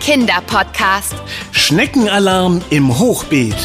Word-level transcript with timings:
Kinderpodcast. 0.00 1.14
Schneckenalarm 1.52 2.62
im 2.70 2.98
Hochbeet. 2.98 3.56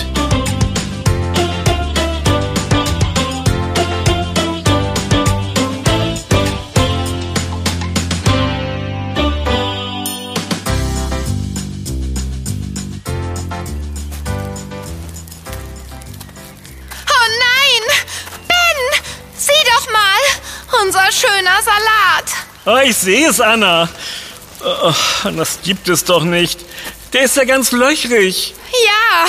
Oh 17.07 17.27
nein! 17.39 17.83
Ben! 18.47 19.01
Sieh 19.37 19.51
doch 19.65 19.91
mal! 19.91 20.81
Unser 20.83 21.11
schöner 21.11 21.61
Salat. 21.63 22.27
Oh, 22.65 22.79
ich 22.87 22.95
sehe 22.95 23.29
es, 23.29 23.41
Anna. 23.41 23.89
Oh, 24.65 25.29
das 25.35 25.59
gibt 25.63 25.89
es 25.89 26.05
doch 26.05 26.23
nicht. 26.23 26.59
Der 27.11 27.23
ist 27.23 27.35
ja 27.35 27.43
ganz 27.43 27.71
löchrig. 27.71 28.55
Ja, 28.71 29.25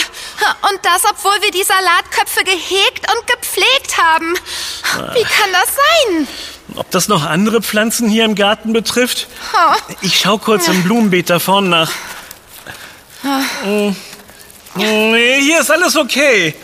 und 0.71 0.79
das, 0.83 1.03
obwohl 1.11 1.43
wir 1.43 1.51
die 1.51 1.63
Salatköpfe 1.63 2.45
gehegt 2.45 3.07
und 3.13 3.27
gepflegt 3.27 3.99
haben. 3.99 4.35
Wie 5.15 5.23
kann 5.23 5.53
das 5.53 5.69
sein? 5.75 6.29
Ob 6.77 6.91
das 6.91 7.09
noch 7.09 7.25
andere 7.27 7.61
Pflanzen 7.63 8.09
hier 8.09 8.25
im 8.25 8.35
Garten 8.35 8.73
betrifft? 8.73 9.27
Oh. 9.53 9.75
Ich 10.01 10.19
schau 10.19 10.39
kurz 10.39 10.67
im 10.69 10.83
Blumenbeet 10.83 11.29
da 11.29 11.39
vorne 11.39 11.69
nach. 11.69 11.91
Mm. 13.65 13.91
Nee, 14.77 15.41
hier 15.41 15.61
ist 15.61 15.71
alles 15.71 15.97
okay. 15.97 16.55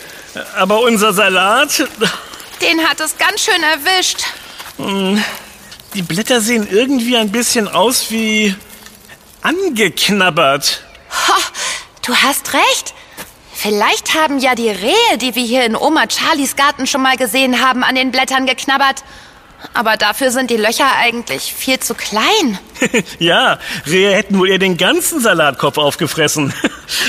Aber 0.55 0.81
unser 0.81 1.13
Salat, 1.13 1.87
Den 2.61 2.87
hat 2.87 2.99
es 2.99 3.17
ganz 3.17 3.41
schön 3.41 3.61
erwischt. 3.63 4.23
die 5.93 6.01
Blätter 6.01 6.41
sehen 6.41 6.67
irgendwie 6.69 7.15
ein 7.17 7.31
bisschen 7.31 7.67
aus 7.67 8.09
wie 8.09 8.55
angeknabbert. 9.41 10.83
Ho, 11.27 11.33
du 12.05 12.15
hast 12.15 12.53
recht. 12.53 12.93
Vielleicht 13.53 14.15
haben 14.15 14.39
ja 14.39 14.55
die 14.55 14.69
Rehe, 14.69 15.17
die 15.19 15.35
wir 15.35 15.43
hier 15.43 15.65
in 15.65 15.75
Oma 15.75 16.05
Charlies 16.09 16.55
Garten 16.55 16.87
schon 16.87 17.03
mal 17.03 17.17
gesehen 17.17 17.61
haben, 17.63 17.83
an 17.83 17.95
den 17.95 18.11
Blättern 18.11 18.47
geknabbert. 18.47 19.03
Aber 19.73 19.97
dafür 19.97 20.31
sind 20.31 20.49
die 20.49 20.57
Löcher 20.57 20.95
eigentlich 20.97 21.53
viel 21.53 21.79
zu 21.79 21.93
klein. 21.93 22.57
ja, 23.19 23.59
Rehe 23.85 24.15
hätten 24.15 24.39
wohl 24.39 24.49
eher 24.49 24.57
den 24.57 24.77
ganzen 24.77 25.19
Salatkopf 25.19 25.77
aufgefressen. 25.77 26.53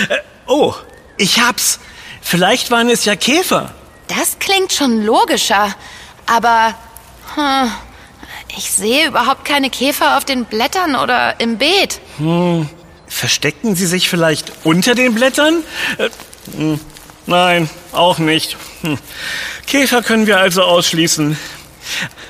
Äh, 0.09 0.19
oh, 0.47 0.75
ich 1.17 1.41
hab's. 1.41 1.81
Vielleicht 2.21 2.71
waren 2.71 2.89
es 2.89 3.05
ja 3.05 3.17
Käfer. 3.17 3.75
Das 4.07 4.39
klingt 4.39 4.73
schon 4.73 5.05
logischer. 5.05 5.75
Aber 6.27 6.75
hm, 7.35 7.73
ich 8.57 8.71
sehe 8.71 9.09
überhaupt 9.09 9.45
keine 9.45 9.71
Käfer 9.71 10.17
auf 10.17 10.25
den 10.25 10.45
Blättern 10.45 10.95
oder 10.97 11.41
im 11.41 11.59
Beet. 11.59 12.01
Versteckten 13.07 13.77
sie 13.77 13.87
sich 13.87 14.09
vielleicht 14.09 14.53
unter 14.65 14.95
den 14.95 15.15
Blättern? 15.15 15.63
Äh, 15.99 16.09
hm, 16.57 16.81
nein, 17.27 17.71
auch 17.93 18.19
nicht. 18.19 18.57
Hm. 18.83 18.99
Käfer 19.67 20.03
können 20.03 20.27
wir 20.27 20.39
also 20.39 20.63
ausschließen. 20.63 21.39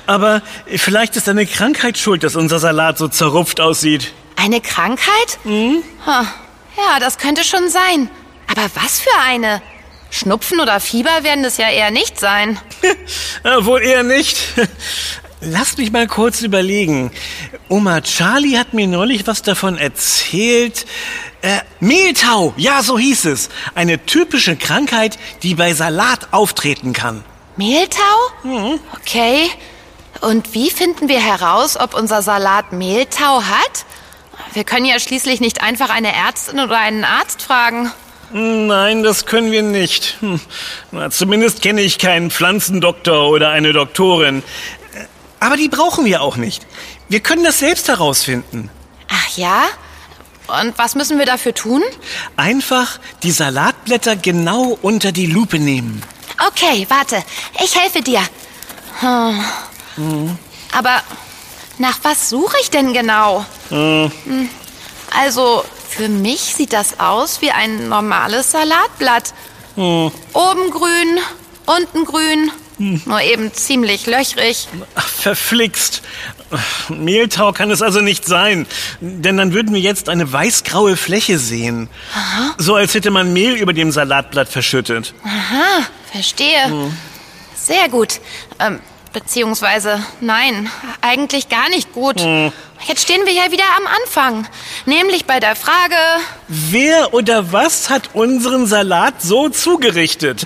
Aber 0.05 0.41
vielleicht 0.67 1.15
ist 1.15 1.29
eine 1.29 1.45
Krankheit 1.45 1.97
schuld, 1.97 2.23
dass 2.23 2.35
unser 2.35 2.59
Salat 2.59 2.97
so 2.97 3.07
zerrupft 3.07 3.61
aussieht. 3.61 4.13
Eine 4.35 4.61
Krankheit? 4.61 5.39
Mhm. 5.43 5.83
Ja, 6.05 6.99
das 6.99 7.17
könnte 7.17 7.43
schon 7.43 7.69
sein. 7.69 8.09
Aber 8.49 8.69
was 8.75 8.99
für 8.99 9.21
eine? 9.25 9.61
Schnupfen 10.09 10.59
oder 10.59 10.79
Fieber 10.79 11.23
werden 11.23 11.43
es 11.43 11.57
ja 11.57 11.69
eher 11.69 11.91
nicht 11.91 12.19
sein. 12.19 12.59
Äh, 13.43 13.65
wohl 13.65 13.81
eher 13.81 14.03
nicht. 14.03 14.37
Lass 15.45 15.77
mich 15.77 15.91
mal 15.91 16.07
kurz 16.07 16.41
überlegen. 16.41 17.11
Oma 17.67 18.01
Charlie 18.01 18.57
hat 18.57 18.73
mir 18.73 18.87
neulich 18.87 19.27
was 19.27 19.41
davon 19.41 19.77
erzählt. 19.77 20.85
Äh, 21.41 21.59
Mehltau, 21.79 22.53
ja, 22.55 22.81
so 22.81 22.97
hieß 22.97 23.25
es. 23.25 23.49
Eine 23.75 24.05
typische 24.05 24.55
Krankheit, 24.55 25.19
die 25.41 25.55
bei 25.55 25.73
Salat 25.73 26.29
auftreten 26.31 26.93
kann. 26.93 27.23
Mehltau? 27.57 27.99
Okay. 29.01 29.49
Und 30.21 30.53
wie 30.53 30.69
finden 30.69 31.09
wir 31.09 31.19
heraus, 31.19 31.77
ob 31.77 31.93
unser 31.93 32.21
Salat 32.21 32.71
Mehltau 32.71 33.43
hat? 33.43 33.85
Wir 34.53 34.63
können 34.63 34.85
ja 34.85 34.99
schließlich 34.99 35.41
nicht 35.41 35.61
einfach 35.61 35.89
eine 35.89 36.15
Ärztin 36.15 36.59
oder 36.59 36.77
einen 36.77 37.03
Arzt 37.03 37.41
fragen. 37.41 37.91
Nein, 38.31 39.03
das 39.03 39.25
können 39.25 39.51
wir 39.51 39.61
nicht. 39.61 40.17
Hm. 40.21 40.39
Na, 40.91 41.09
zumindest 41.09 41.61
kenne 41.61 41.81
ich 41.81 41.99
keinen 41.99 42.31
Pflanzendoktor 42.31 43.29
oder 43.29 43.49
eine 43.49 43.73
Doktorin. 43.73 44.41
Aber 45.43 45.57
die 45.57 45.67
brauchen 45.67 46.05
wir 46.05 46.21
auch 46.21 46.37
nicht. 46.37 46.65
Wir 47.09 47.19
können 47.19 47.43
das 47.43 47.59
selbst 47.59 47.89
herausfinden. 47.89 48.69
Ach 49.09 49.37
ja? 49.37 49.63
Und 50.47 50.77
was 50.77 50.95
müssen 50.95 51.19
wir 51.19 51.25
dafür 51.25 51.53
tun? 51.53 51.83
Einfach 52.37 52.97
die 53.23 53.31
Salatblätter 53.31 54.15
genau 54.15 54.77
unter 54.81 55.11
die 55.11 55.25
Lupe 55.25 55.59
nehmen. 55.59 56.01
Okay, 56.47 56.85
warte. 56.89 57.21
Ich 57.61 57.77
helfe 57.77 58.01
dir. 58.01 58.21
Hm. 59.01 60.37
Aber 60.71 61.01
nach 61.77 61.99
was 62.03 62.29
suche 62.29 62.55
ich 62.61 62.69
denn 62.69 62.93
genau? 62.93 63.45
Hm. 63.67 64.11
Also, 65.13 65.65
für 65.89 66.07
mich 66.07 66.55
sieht 66.55 66.71
das 66.71 67.01
aus 67.01 67.41
wie 67.41 67.51
ein 67.51 67.89
normales 67.89 68.51
Salatblatt. 68.51 69.33
Oben 69.75 70.69
grün, 70.71 71.19
unten 71.65 72.05
grün, 72.05 72.49
nur 73.05 73.21
eben 73.21 73.53
ziemlich 73.53 74.05
löchrig. 74.05 74.67
Verflixt. 74.95 76.01
Mehltau 76.89 77.51
kann 77.51 77.71
es 77.71 77.81
also 77.81 78.01
nicht 78.01 78.25
sein, 78.25 78.67
denn 78.99 79.37
dann 79.37 79.53
würden 79.53 79.73
wir 79.73 79.81
jetzt 79.81 80.09
eine 80.09 80.31
weißgraue 80.31 80.97
Fläche 80.97 81.39
sehen. 81.39 81.89
So 82.57 82.75
als 82.75 82.93
hätte 82.93 83.09
man 83.11 83.33
Mehl 83.33 83.55
über 83.55 83.73
dem 83.73 83.91
Salatblatt 83.91 84.49
verschüttet. 84.49 85.13
Aha, 85.23 85.85
verstehe. 86.11 86.91
Sehr 87.55 87.89
gut. 87.89 88.19
Ähm, 88.59 88.79
beziehungsweise, 89.13 90.03
nein, 90.21 90.69
eigentlich 91.01 91.49
gar 91.49 91.69
nicht 91.69 91.93
gut. 91.93 92.19
Jetzt 92.85 93.03
stehen 93.03 93.25
wir 93.25 93.33
ja 93.33 93.51
wieder 93.51 93.63
am 93.77 93.87
Anfang. 93.87 94.47
Nämlich 94.85 95.25
bei 95.25 95.39
der 95.39 95.55
Frage, 95.55 95.95
Wer 96.47 97.13
oder 97.13 97.51
was 97.53 97.89
hat 97.89 98.09
unseren 98.13 98.67
Salat 98.67 99.21
so 99.21 99.49
zugerichtet? 99.49 100.45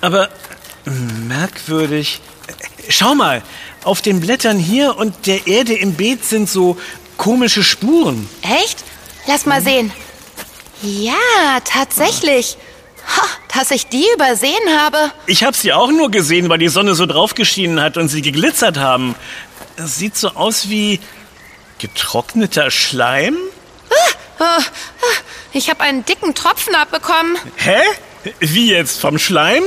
Aber 0.00 0.28
merkwürdig. 0.84 2.20
Schau 2.88 3.14
mal, 3.14 3.42
auf 3.84 4.02
den 4.02 4.20
Blättern 4.20 4.58
hier 4.58 4.96
und 4.96 5.26
der 5.26 5.46
Erde 5.46 5.74
im 5.74 5.94
Beet 5.94 6.24
sind 6.24 6.48
so 6.48 6.76
komische 7.16 7.64
Spuren. 7.64 8.28
echt? 8.42 8.84
Lass 9.26 9.46
mal 9.46 9.62
sehen. 9.62 9.90
Ja, 10.82 11.14
tatsächlich. 11.64 12.58
Ha, 13.06 13.22
dass 13.56 13.70
ich 13.70 13.86
die 13.86 14.04
übersehen 14.14 14.78
habe. 14.78 15.10
Ich 15.26 15.44
habe 15.44 15.56
sie 15.56 15.72
auch 15.72 15.90
nur 15.90 16.10
gesehen, 16.10 16.48
weil 16.48 16.58
die 16.58 16.68
Sonne 16.68 16.94
so 16.94 17.06
drauf 17.06 17.34
geschienen 17.34 17.80
hat 17.80 17.96
und 17.96 18.08
sie 18.08 18.22
geglitzert 18.22 18.78
haben. 18.78 19.14
Es 19.76 19.96
sieht 19.96 20.16
so 20.16 20.30
aus 20.30 20.68
wie 20.68 21.00
getrockneter 21.78 22.70
Schleim. 22.70 23.36
Ich 25.52 25.70
habe 25.70 25.80
einen 25.80 26.04
dicken 26.04 26.34
Tropfen 26.34 26.74
abbekommen. 26.74 27.36
Hä? 27.56 27.78
Wie 28.40 28.70
jetzt? 28.70 29.00
Vom 29.00 29.18
Schleim? 29.18 29.62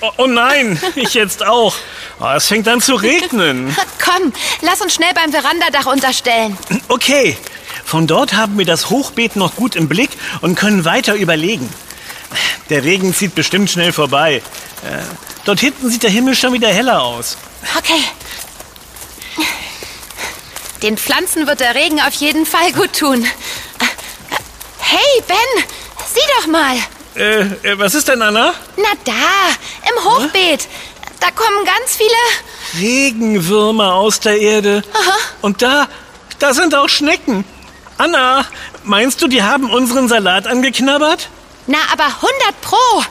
Äh, 0.00 0.06
Oh, 0.06 0.10
oh 0.16 0.26
nein, 0.26 0.80
ich 0.94 1.14
jetzt 1.14 1.44
auch. 1.44 1.74
Oh, 2.20 2.26
es 2.34 2.46
fängt 2.48 2.66
an 2.68 2.80
zu 2.80 2.94
regnen. 2.94 3.76
Komm, 4.04 4.32
lass 4.62 4.80
uns 4.80 4.94
schnell 4.94 5.12
beim 5.14 5.30
Verandadach 5.30 5.86
unterstellen. 5.86 6.56
Okay, 6.88 7.36
von 7.84 8.06
dort 8.06 8.32
haben 8.32 8.56
wir 8.56 8.64
das 8.64 8.88
Hochbeet 8.88 9.36
noch 9.36 9.56
gut 9.56 9.76
im 9.76 9.88
Blick 9.88 10.10
und 10.40 10.54
können 10.54 10.84
weiter 10.84 11.14
überlegen. 11.14 11.68
Der 12.70 12.84
Regen 12.84 13.14
zieht 13.14 13.34
bestimmt 13.34 13.70
schnell 13.70 13.92
vorbei. 13.92 14.36
Äh, 14.36 15.02
dort 15.44 15.60
hinten 15.60 15.90
sieht 15.90 16.02
der 16.02 16.10
Himmel 16.10 16.34
schon 16.34 16.52
wieder 16.52 16.68
heller 16.68 17.02
aus. 17.02 17.36
Okay. 17.76 18.02
Den 20.82 20.96
Pflanzen 20.96 21.46
wird 21.46 21.60
der 21.60 21.74
Regen 21.74 22.00
auf 22.00 22.14
jeden 22.14 22.46
Fall 22.46 22.72
gut 22.72 22.98
tun. 22.98 23.26
Hey, 24.78 25.22
Ben, 25.28 25.64
sieh 26.14 26.20
doch 26.38 26.46
mal. 26.46 26.76
Äh, 27.14 27.40
äh, 27.40 27.78
was 27.78 27.94
ist 27.94 28.08
denn, 28.08 28.22
Anna? 28.22 28.54
Na 28.76 28.88
da, 29.04 29.12
im 29.88 30.04
Hochbeet. 30.04 30.68
Da 31.18 31.30
kommen 31.30 31.64
ganz 31.64 31.96
viele. 31.96 32.82
Regenwürmer 32.82 33.94
aus 33.94 34.20
der 34.20 34.40
Erde. 34.40 34.82
Und 35.42 35.60
da, 35.62 35.88
da 36.38 36.54
sind 36.54 36.74
auch 36.74 36.88
Schnecken. 36.88 37.44
Anna, 37.98 38.46
meinst 38.84 39.20
du, 39.20 39.28
die 39.28 39.42
haben 39.42 39.70
unseren 39.70 40.08
Salat 40.08 40.46
angeknabbert? 40.46 41.28
Na, 41.66 41.78
aber 41.92 42.04
100 42.06 42.60
Pro. 42.62 43.02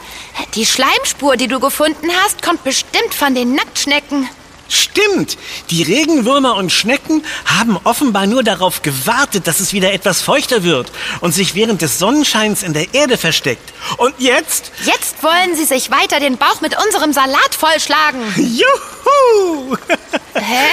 Die 0.55 0.65
Schleimspur, 0.65 1.35
die 1.37 1.47
du 1.47 1.59
gefunden 1.59 2.09
hast, 2.23 2.41
kommt 2.41 2.63
bestimmt 2.63 3.13
von 3.13 3.35
den 3.35 3.53
Nacktschnecken. 3.53 4.27
Stimmt, 4.69 5.37
die 5.71 5.81
Regenwürmer 5.81 6.55
und 6.55 6.71
Schnecken 6.71 7.25
haben 7.45 7.77
offenbar 7.83 8.27
nur 8.27 8.43
darauf 8.43 8.83
gewartet, 8.83 9.47
dass 9.47 9.59
es 9.59 9.73
wieder 9.73 9.91
etwas 9.91 10.21
feuchter 10.21 10.63
wird 10.63 10.91
und 11.21 11.33
sich 11.33 11.55
während 11.55 11.81
des 11.81 11.97
Sonnenscheins 11.99 12.61
in 12.61 12.73
der 12.73 12.93
Erde 12.93 13.17
versteckt. 13.17 13.73
Und 13.97 14.13
jetzt? 14.19 14.71
Jetzt 14.85 15.21
wollen 15.23 15.55
sie 15.55 15.65
sich 15.65 15.89
weiter 15.89 16.19
den 16.19 16.37
Bauch 16.37 16.61
mit 16.61 16.75
unserem 16.85 17.13
Salat 17.13 17.55
vollschlagen. 17.57 18.21
Juhu! 18.37 19.75
Hä? 20.35 20.67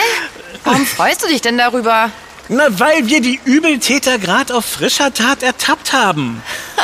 Warum 0.65 0.85
freust 0.87 1.23
du 1.25 1.29
dich 1.29 1.41
denn 1.41 1.57
darüber? 1.57 2.11
Na, 2.49 2.67
weil 2.79 3.09
wir 3.09 3.21
die 3.21 3.41
Übeltäter 3.45 4.19
gerade 4.19 4.55
auf 4.55 4.65
frischer 4.65 5.13
Tat 5.13 5.43
ertappt 5.43 5.93
haben. 5.93 6.43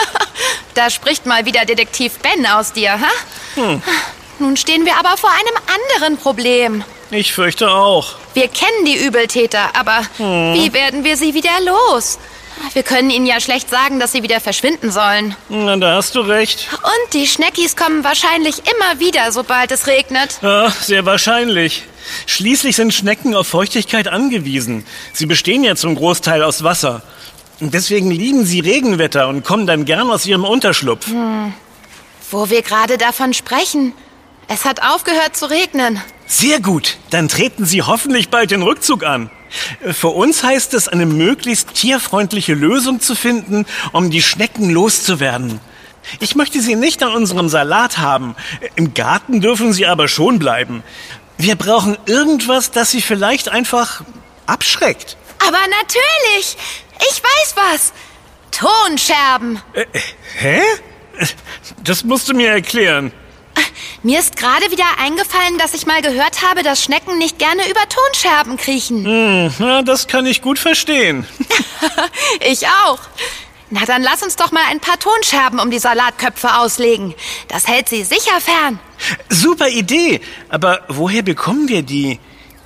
Da 0.74 0.88
spricht 0.88 1.26
mal 1.26 1.44
wieder 1.44 1.66
Detektiv 1.66 2.14
Ben 2.20 2.46
aus 2.46 2.72
dir, 2.72 2.92
ha? 2.92 3.10
Hm. 3.56 3.82
Nun 4.38 4.56
stehen 4.56 4.86
wir 4.86 4.96
aber 4.96 5.18
vor 5.18 5.30
einem 5.30 5.54
anderen 6.00 6.16
Problem. 6.16 6.82
Ich 7.12 7.34
fürchte 7.34 7.70
auch. 7.70 8.14
Wir 8.32 8.48
kennen 8.48 8.86
die 8.86 8.96
Übeltäter, 8.96 9.76
aber 9.78 9.98
hm. 10.16 10.54
wie 10.54 10.72
werden 10.72 11.04
wir 11.04 11.18
sie 11.18 11.34
wieder 11.34 11.50
los? 11.62 12.18
Wir 12.72 12.82
können 12.82 13.10
ihnen 13.10 13.26
ja 13.26 13.38
schlecht 13.38 13.68
sagen, 13.68 14.00
dass 14.00 14.12
sie 14.12 14.22
wieder 14.22 14.40
verschwinden 14.40 14.90
sollen. 14.90 15.36
Na, 15.50 15.76
da 15.76 15.96
hast 15.96 16.14
du 16.14 16.20
recht. 16.20 16.68
Und 16.72 17.12
die 17.12 17.26
Schneckis 17.26 17.76
kommen 17.76 18.02
wahrscheinlich 18.02 18.60
immer 18.60 18.98
wieder, 18.98 19.30
sobald 19.30 19.72
es 19.72 19.86
regnet. 19.86 20.38
Ja, 20.40 20.70
sehr 20.70 21.04
wahrscheinlich. 21.04 21.82
Schließlich 22.26 22.76
sind 22.76 22.94
Schnecken 22.94 23.34
auf 23.34 23.46
Feuchtigkeit 23.46 24.08
angewiesen. 24.08 24.86
Sie 25.12 25.26
bestehen 25.26 25.64
ja 25.64 25.76
zum 25.76 25.96
Großteil 25.96 26.42
aus 26.42 26.64
Wasser. 26.64 27.02
Und 27.60 27.74
deswegen 27.74 28.10
lieben 28.10 28.46
sie 28.46 28.60
Regenwetter 28.60 29.28
und 29.28 29.44
kommen 29.44 29.66
dann 29.66 29.84
gern 29.84 30.10
aus 30.10 30.24
ihrem 30.24 30.44
Unterschlupf. 30.44 31.08
Hm. 31.08 31.52
Wo 32.30 32.48
wir 32.48 32.62
gerade 32.62 32.96
davon 32.96 33.34
sprechen. 33.34 33.92
Es 34.48 34.64
hat 34.64 34.82
aufgehört 34.82 35.36
zu 35.36 35.50
regnen. 35.50 36.00
Sehr 36.32 36.60
gut. 36.60 36.96
Dann 37.10 37.28
treten 37.28 37.66
Sie 37.66 37.82
hoffentlich 37.82 38.30
bald 38.30 38.52
den 38.52 38.62
Rückzug 38.62 39.04
an. 39.04 39.30
Für 39.92 40.08
uns 40.08 40.42
heißt 40.42 40.72
es, 40.72 40.88
eine 40.88 41.04
möglichst 41.04 41.74
tierfreundliche 41.74 42.54
Lösung 42.54 43.00
zu 43.00 43.14
finden, 43.14 43.66
um 43.92 44.10
die 44.10 44.22
Schnecken 44.22 44.70
loszuwerden. 44.70 45.60
Ich 46.20 46.34
möchte 46.34 46.62
sie 46.62 46.74
nicht 46.74 47.02
an 47.02 47.12
unserem 47.12 47.50
Salat 47.50 47.98
haben. 47.98 48.34
Im 48.76 48.94
Garten 48.94 49.42
dürfen 49.42 49.74
sie 49.74 49.86
aber 49.86 50.08
schon 50.08 50.38
bleiben. 50.38 50.82
Wir 51.36 51.54
brauchen 51.54 51.98
irgendwas, 52.06 52.70
das 52.70 52.90
sie 52.90 53.02
vielleicht 53.02 53.50
einfach 53.50 54.02
abschreckt. 54.46 55.18
Aber 55.46 55.60
natürlich! 55.82 56.56
Ich 57.10 57.22
weiß 57.22 57.54
was! 57.56 57.92
Tonscherben! 58.52 59.60
Äh, 59.74 59.84
hä? 60.38 60.62
Das 61.84 62.04
musst 62.04 62.30
du 62.30 62.34
mir 62.34 62.48
erklären. 62.48 63.12
Mir 64.02 64.18
ist 64.18 64.36
gerade 64.36 64.70
wieder 64.70 64.84
eingefallen, 64.98 65.58
dass 65.58 65.74
ich 65.74 65.86
mal 65.86 66.02
gehört 66.02 66.42
habe, 66.42 66.62
dass 66.62 66.82
Schnecken 66.82 67.18
nicht 67.18 67.38
gerne 67.38 67.62
über 67.70 67.80
Tonscherben 67.88 68.56
kriechen. 68.56 69.04
Hm, 69.04 69.54
na, 69.58 69.82
das 69.82 70.08
kann 70.08 70.26
ich 70.26 70.42
gut 70.42 70.58
verstehen. 70.58 71.26
ich 72.40 72.66
auch. 72.66 72.98
Na, 73.70 73.86
dann 73.86 74.02
lass 74.02 74.22
uns 74.22 74.36
doch 74.36 74.52
mal 74.52 74.64
ein 74.70 74.80
paar 74.80 74.98
Tonscherben 74.98 75.58
um 75.58 75.70
die 75.70 75.78
Salatköpfe 75.78 76.58
auslegen. 76.58 77.14
Das 77.48 77.66
hält 77.66 77.88
sie 77.88 78.04
sicher 78.04 78.38
fern. 78.40 78.78
Super 79.30 79.68
Idee. 79.68 80.20
Aber 80.50 80.82
woher 80.88 81.22
bekommen 81.22 81.68
wir 81.68 81.82
die? 81.82 82.18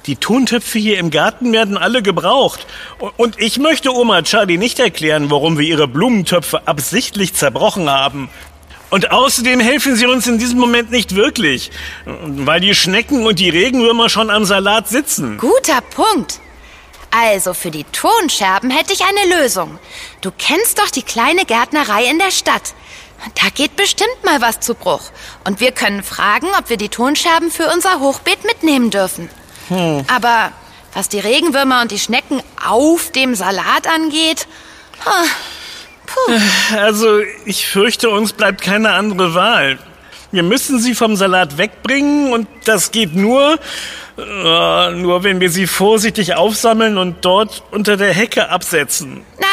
Die 0.06 0.16
Tontöpfe 0.16 0.78
hier 0.78 0.98
im 0.98 1.10
Garten 1.10 1.52
werden 1.52 1.76
alle 1.76 2.02
gebraucht. 2.02 2.66
Und 3.16 3.40
ich 3.40 3.58
möchte 3.58 3.92
Oma 3.92 4.22
Charlie 4.22 4.56
nicht 4.56 4.78
erklären, 4.78 5.30
warum 5.30 5.58
wir 5.58 5.66
ihre 5.66 5.88
Blumentöpfe 5.88 6.66
absichtlich 6.66 7.34
zerbrochen 7.34 7.90
haben. 7.90 8.28
Und 8.90 9.10
außerdem 9.10 9.60
helfen 9.60 9.96
sie 9.96 10.06
uns 10.06 10.26
in 10.26 10.38
diesem 10.38 10.58
Moment 10.58 10.90
nicht 10.90 11.14
wirklich, 11.14 11.70
weil 12.04 12.60
die 12.60 12.74
Schnecken 12.74 13.26
und 13.26 13.38
die 13.38 13.50
Regenwürmer 13.50 14.08
schon 14.08 14.30
am 14.30 14.44
Salat 14.44 14.88
sitzen. 14.88 15.38
Guter 15.38 15.80
Punkt. 15.80 16.40
Also 17.10 17.54
für 17.54 17.70
die 17.70 17.84
Tonscherben 17.84 18.70
hätte 18.70 18.92
ich 18.92 19.02
eine 19.02 19.40
Lösung. 19.40 19.78
Du 20.20 20.30
kennst 20.36 20.78
doch 20.78 20.90
die 20.90 21.02
kleine 21.02 21.44
Gärtnerei 21.44 22.04
in 22.04 22.18
der 22.18 22.30
Stadt. 22.30 22.74
Da 23.42 23.48
geht 23.54 23.74
bestimmt 23.76 24.24
mal 24.24 24.40
was 24.40 24.60
zu 24.60 24.74
Bruch. 24.74 25.10
Und 25.44 25.60
wir 25.60 25.72
können 25.72 26.02
fragen, 26.02 26.48
ob 26.58 26.68
wir 26.68 26.76
die 26.76 26.90
Tonscherben 26.90 27.50
für 27.50 27.70
unser 27.72 28.00
Hochbeet 28.00 28.44
mitnehmen 28.44 28.90
dürfen. 28.90 29.30
Hm. 29.68 30.04
Aber 30.14 30.52
was 30.92 31.08
die 31.08 31.18
Regenwürmer 31.18 31.82
und 31.82 31.90
die 31.90 31.98
Schnecken 31.98 32.42
auf 32.64 33.10
dem 33.12 33.34
Salat 33.34 33.86
angeht, 33.86 34.46
Puh. 36.06 36.76
Also, 36.76 37.20
ich 37.44 37.66
fürchte, 37.66 38.10
uns 38.10 38.32
bleibt 38.32 38.60
keine 38.60 38.90
andere 38.92 39.34
Wahl. 39.34 39.78
Wir 40.32 40.42
müssen 40.42 40.80
sie 40.80 40.94
vom 40.94 41.16
Salat 41.16 41.56
wegbringen 41.56 42.32
und 42.32 42.48
das 42.64 42.90
geht 42.90 43.14
nur, 43.14 43.58
äh, 44.18 44.90
nur 44.90 45.22
wenn 45.22 45.40
wir 45.40 45.50
sie 45.50 45.66
vorsichtig 45.66 46.34
aufsammeln 46.34 46.98
und 46.98 47.24
dort 47.24 47.62
unter 47.70 47.96
der 47.96 48.12
Hecke 48.12 48.48
absetzen. 48.48 49.22
Na, 49.38 49.46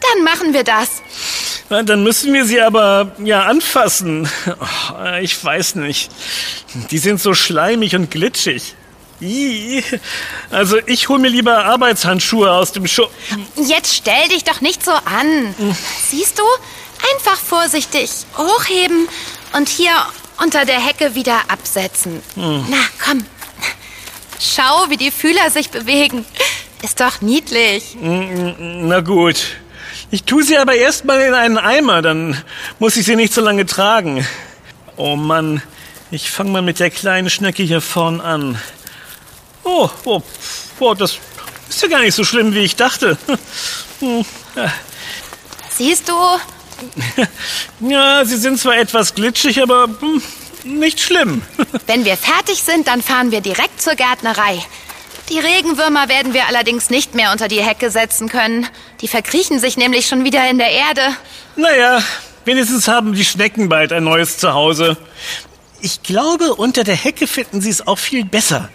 dann 0.00 0.24
machen 0.24 0.54
wir 0.54 0.64
das. 0.64 1.02
Na, 1.68 1.82
dann 1.82 2.02
müssen 2.02 2.32
wir 2.32 2.44
sie 2.44 2.60
aber 2.60 3.12
ja 3.22 3.42
anfassen. 3.44 4.28
Oh, 4.92 5.16
ich 5.20 5.42
weiß 5.42 5.76
nicht. 5.76 6.10
Die 6.90 6.98
sind 6.98 7.20
so 7.20 7.32
schleimig 7.34 7.94
und 7.94 8.10
glitschig. 8.10 8.74
Also 10.50 10.78
ich 10.86 11.08
hole 11.08 11.20
mir 11.20 11.28
lieber 11.28 11.64
Arbeitshandschuhe 11.64 12.50
aus 12.50 12.72
dem 12.72 12.86
Schuh. 12.86 13.06
Jetzt 13.56 13.94
stell 13.94 14.28
dich 14.28 14.44
doch 14.44 14.60
nicht 14.60 14.84
so 14.84 14.92
an. 14.92 15.54
Siehst 16.08 16.38
du? 16.38 16.42
Einfach 17.14 17.38
vorsichtig 17.38 18.10
hochheben 18.36 19.08
und 19.56 19.68
hier 19.68 19.92
unter 20.42 20.64
der 20.64 20.84
Hecke 20.84 21.14
wieder 21.14 21.38
absetzen. 21.48 22.22
Hm. 22.34 22.64
Na, 22.68 22.76
komm. 23.04 23.24
Schau, 24.38 24.86
wie 24.88 24.96
die 24.96 25.10
Fühler 25.10 25.50
sich 25.50 25.70
bewegen. 25.70 26.24
Ist 26.82 27.00
doch 27.00 27.20
niedlich. 27.20 27.96
Na 28.00 29.00
gut. 29.00 29.36
Ich 30.10 30.24
tue 30.24 30.42
sie 30.42 30.56
aber 30.56 30.74
erstmal 30.74 31.20
in 31.20 31.34
einen 31.34 31.58
Eimer, 31.58 32.02
dann 32.02 32.42
muss 32.78 32.96
ich 32.96 33.04
sie 33.06 33.16
nicht 33.16 33.32
so 33.32 33.40
lange 33.40 33.66
tragen. 33.66 34.26
Oh 34.96 35.14
Mann, 35.14 35.62
ich 36.10 36.30
fange 36.30 36.50
mal 36.50 36.62
mit 36.62 36.80
der 36.80 36.90
kleinen 36.90 37.30
Schnecke 37.30 37.62
hier 37.62 37.80
vorn 37.80 38.20
an. 38.20 38.60
Oh, 39.72 39.88
oh, 40.04 40.20
oh, 40.80 40.94
das 40.94 41.18
ist 41.68 41.82
ja 41.82 41.88
gar 41.88 42.00
nicht 42.00 42.14
so 42.16 42.24
schlimm, 42.24 42.52
wie 42.54 42.60
ich 42.60 42.76
dachte. 42.76 43.16
Hm, 44.00 44.24
Siehst 45.70 46.08
du? 46.08 46.14
Ja, 47.80 48.24
sie 48.24 48.38
sind 48.38 48.58
zwar 48.58 48.78
etwas 48.78 49.14
glitschig, 49.14 49.62
aber 49.62 49.84
hm, 50.00 50.22
nicht 50.64 51.00
schlimm. 51.00 51.42
Wenn 51.86 52.06
wir 52.06 52.16
fertig 52.16 52.62
sind, 52.62 52.88
dann 52.88 53.02
fahren 53.02 53.30
wir 53.30 53.42
direkt 53.42 53.82
zur 53.82 53.94
Gärtnerei. 53.94 54.64
Die 55.28 55.38
Regenwürmer 55.38 56.08
werden 56.08 56.32
wir 56.32 56.46
allerdings 56.46 56.88
nicht 56.88 57.14
mehr 57.14 57.30
unter 57.30 57.46
die 57.46 57.62
Hecke 57.62 57.90
setzen 57.90 58.30
können. 58.30 58.66
Die 59.02 59.08
verkriechen 59.08 59.60
sich 59.60 59.76
nämlich 59.76 60.06
schon 60.06 60.24
wieder 60.24 60.48
in 60.48 60.56
der 60.56 60.70
Erde. 60.70 61.02
Naja, 61.56 62.02
wenigstens 62.46 62.88
haben 62.88 63.12
die 63.12 63.26
Schnecken 63.26 63.68
bald 63.68 63.92
ein 63.92 64.04
neues 64.04 64.38
Zuhause. 64.38 64.96
Ich 65.82 66.02
glaube, 66.02 66.54
unter 66.54 66.84
der 66.84 66.96
Hecke 66.96 67.26
finden 67.26 67.60
sie 67.60 67.70
es 67.70 67.86
auch 67.86 67.98
viel 67.98 68.24
besser 68.24 68.70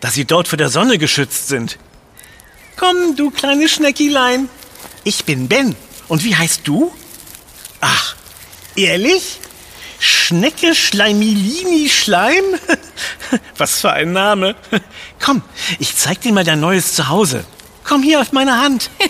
dass 0.00 0.14
sie 0.14 0.24
dort 0.24 0.48
vor 0.48 0.56
der 0.56 0.68
Sonne 0.68 0.98
geschützt 0.98 1.48
sind. 1.48 1.78
Komm, 2.76 3.16
du 3.16 3.30
kleine 3.30 3.68
Schneckilein. 3.68 4.48
Ich 5.04 5.24
bin 5.24 5.48
Ben. 5.48 5.74
Und 6.06 6.24
wie 6.24 6.36
heißt 6.36 6.62
du? 6.64 6.92
Ach, 7.80 8.16
ehrlich? 8.76 9.40
Schnecke 10.00 10.74
Schleimilini 10.74 11.88
Schleim? 11.88 12.44
Was 13.56 13.80
für 13.80 13.92
ein 13.92 14.12
Name. 14.12 14.54
Komm, 15.20 15.42
ich 15.78 15.96
zeig 15.96 16.20
dir 16.20 16.32
mal 16.32 16.44
dein 16.44 16.60
neues 16.60 16.94
Zuhause. 16.94 17.44
Komm 17.84 18.02
hier 18.02 18.20
auf 18.20 18.32
meine 18.32 18.60
Hand. 18.60 18.90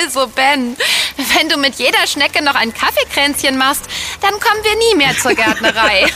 Also, 0.00 0.26
Ben, 0.28 0.76
wenn 1.16 1.48
du 1.48 1.56
mit 1.56 1.74
jeder 1.76 2.06
Schnecke 2.06 2.42
noch 2.42 2.54
ein 2.54 2.72
Kaffeekränzchen 2.72 3.56
machst, 3.58 3.82
dann 4.20 4.32
kommen 4.32 4.62
wir 4.62 4.76
nie 4.76 4.94
mehr 4.96 5.16
zur 5.18 5.34
Gärtnerei. 5.34 6.06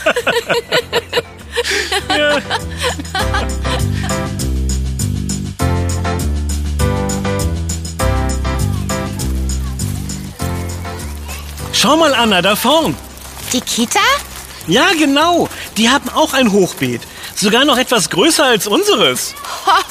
Schau 11.83 11.97
mal, 11.97 12.13
Anna, 12.13 12.41
da 12.41 12.55
vorn. 12.55 12.95
Die 13.51 13.59
Kita? 13.59 13.99
Ja, 14.67 14.93
genau. 14.97 15.49
Die 15.75 15.89
haben 15.89 16.07
auch 16.11 16.31
ein 16.31 16.53
Hochbeet. 16.53 17.01
Sogar 17.35 17.65
noch 17.65 17.77
etwas 17.77 18.09
größer 18.09 18.45
als 18.45 18.67
unseres. 18.67 19.35
Oh, 19.67 19.81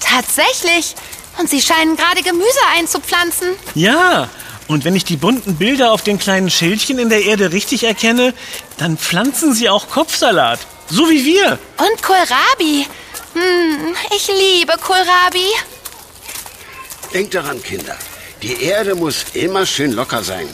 tatsächlich. 0.00 0.96
Und 1.38 1.48
Sie 1.48 1.62
scheinen 1.62 1.96
gerade 1.96 2.24
Gemüse 2.24 2.58
einzupflanzen. 2.76 3.50
Ja, 3.76 4.28
und 4.66 4.84
wenn 4.84 4.96
ich 4.96 5.04
die 5.04 5.16
bunten 5.16 5.54
Bilder 5.54 5.92
auf 5.92 6.02
den 6.02 6.18
kleinen 6.18 6.50
Schildchen 6.50 6.98
in 6.98 7.10
der 7.10 7.22
Erde 7.22 7.52
richtig 7.52 7.84
erkenne, 7.84 8.34
dann 8.78 8.98
pflanzen 8.98 9.54
sie 9.54 9.68
auch 9.68 9.88
Kopfsalat. 9.88 10.58
So 10.90 11.08
wie 11.08 11.24
wir. 11.24 11.60
Und 11.76 12.02
Kohlrabi. 12.02 12.88
Hm, 13.34 13.94
ich 14.16 14.26
liebe 14.26 14.72
Kohlrabi. 14.82 15.46
Denkt 17.14 17.34
daran, 17.34 17.62
Kinder. 17.62 17.96
Die 18.42 18.64
Erde 18.64 18.96
muss 18.96 19.26
immer 19.34 19.64
schön 19.64 19.92
locker 19.92 20.24
sein. 20.24 20.48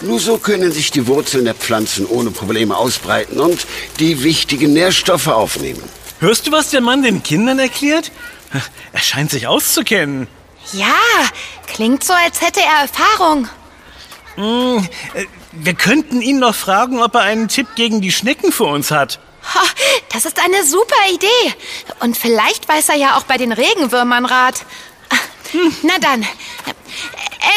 Nur 0.00 0.20
so 0.20 0.38
können 0.38 0.70
sich 0.70 0.90
die 0.90 1.06
Wurzeln 1.06 1.44
der 1.44 1.54
Pflanzen 1.54 2.06
ohne 2.06 2.30
Probleme 2.30 2.76
ausbreiten 2.76 3.40
und 3.40 3.66
die 3.98 4.22
wichtigen 4.22 4.72
Nährstoffe 4.72 5.26
aufnehmen. 5.26 5.82
Hörst 6.20 6.46
du, 6.46 6.52
was 6.52 6.70
der 6.70 6.80
Mann 6.80 7.02
den 7.02 7.22
Kindern 7.22 7.58
erklärt? 7.58 8.12
Er 8.92 9.00
scheint 9.00 9.30
sich 9.30 9.46
auszukennen. 9.46 10.26
Ja, 10.72 10.94
klingt 11.66 12.04
so, 12.04 12.12
als 12.12 12.40
hätte 12.40 12.60
er 12.60 12.82
Erfahrung. 12.82 13.48
Hm, 14.36 14.86
äh, 15.14 15.24
wir 15.52 15.74
könnten 15.74 16.20
ihn 16.20 16.38
noch 16.38 16.54
fragen, 16.54 17.02
ob 17.02 17.14
er 17.14 17.22
einen 17.22 17.48
Tipp 17.48 17.68
gegen 17.74 18.00
die 18.00 18.12
Schnecken 18.12 18.52
für 18.52 18.64
uns 18.64 18.90
hat. 18.90 19.18
Ha, 19.54 19.62
das 20.12 20.24
ist 20.26 20.38
eine 20.42 20.64
super 20.64 21.10
Idee. 21.12 21.54
Und 22.00 22.16
vielleicht 22.16 22.68
weiß 22.68 22.90
er 22.90 22.96
ja 22.96 23.16
auch 23.16 23.24
bei 23.24 23.38
den 23.38 23.52
Regenwürmern 23.52 24.26
Rat. 24.26 24.64
Hm, 25.52 25.76
Na 25.82 25.98
dann. 25.98 26.26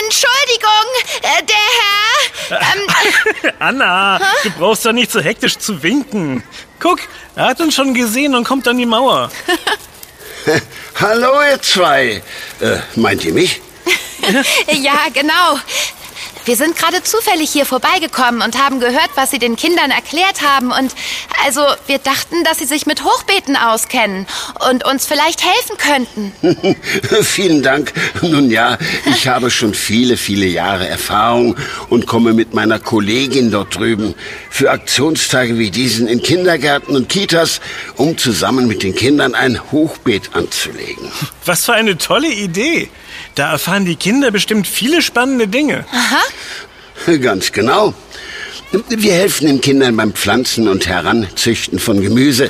Entschuldigung, 0.04 0.88
äh, 1.22 1.44
der 1.44 2.60
Herr. 2.60 2.62
Ähm, 2.74 3.54
Anna, 3.60 4.20
du 4.44 4.50
brauchst 4.52 4.86
doch 4.86 4.92
nicht 4.92 5.12
so 5.12 5.20
hektisch 5.20 5.58
zu 5.58 5.82
winken. 5.84 6.44
Guck, 6.80 7.00
er 7.36 7.48
hat 7.48 7.62
uns 7.62 7.76
schon 7.76 7.94
gesehen 7.94 8.36
und 8.36 8.44
kommt 8.44 8.68
an 8.68 8.78
die 8.78 8.86
Mauer. 8.86 9.32
Hallo, 11.00 11.42
ihr 11.50 11.62
zwei. 11.62 12.24
Äh, 12.60 12.78
meint 12.96 13.24
ihr 13.26 13.34
mich? 13.34 13.62
ja, 14.68 15.08
genau. 15.14 15.60
Wir 16.46 16.56
sind 16.56 16.76
gerade 16.76 17.04
zufällig 17.04 17.52
hier 17.52 17.66
vorbeigekommen 17.68 18.42
und 18.42 18.58
haben 18.58 18.80
gehört, 18.80 19.12
was 19.16 19.30
Sie 19.30 19.38
den 19.38 19.56
Kindern 19.56 19.92
erklärt 19.92 20.42
haben. 20.42 20.72
Und 20.72 20.94
also, 21.46 21.62
wir 21.86 22.00
dachten, 22.00 22.44
dass 22.44 22.58
Sie 22.58 22.66
sich 22.66 22.88
mit 22.88 23.04
Hochbeeten 23.04 23.56
auskennen 23.56 24.26
und 24.70 24.84
uns 24.86 25.06
vielleicht 25.06 25.44
helfen 25.44 25.78
könnten. 25.78 26.76
Vielen 27.24 27.62
Dank. 27.62 27.94
Nun 28.24 28.50
ja, 28.50 28.80
ich 29.06 29.28
habe 29.28 29.52
schon 29.52 29.76
viele, 29.76 30.18
viele 30.18 30.48
Jahre 30.48 30.88
Erfahrung 30.88 31.56
und 31.90 32.08
komme 32.08 32.34
mit 32.34 32.56
meiner 32.56 32.80
Kollegin 32.80 33.52
dort 33.52 33.76
drüben 33.76 34.16
für 34.50 34.72
Aktionstage 34.72 35.60
wie 35.60 35.70
diesen 35.70 36.08
in 36.08 36.24
Kindergärten 36.24 36.96
und 36.96 37.08
Kitas, 37.08 37.62
um 37.98 38.18
zusammen 38.18 38.68
mit 38.68 38.82
den 38.82 38.96
Kindern 38.96 39.36
ein 39.36 39.72
Hochbeet 39.72 40.32
anzulegen. 40.34 41.12
Was 41.46 41.66
für 41.66 41.74
eine 41.74 41.98
tolle 41.98 42.30
Idee. 42.30 42.90
Da 43.36 43.52
erfahren 43.52 43.86
die 43.86 43.96
Kinder 43.96 44.32
bestimmt 44.32 44.68
viele 44.68 45.02
spannende 45.02 45.48
Dinge. 45.48 45.86
Aha. 45.92 46.22
Ganz 47.22 47.52
genau. 47.52 47.94
Wir 48.88 49.14
helfen 49.14 49.48
den 49.48 49.60
Kindern 49.60 49.98
beim 49.98 50.14
Pflanzen 50.14 50.70
und 50.70 50.88
Heranzüchten 50.88 51.78
von 51.78 52.02
Gemüse. 52.02 52.50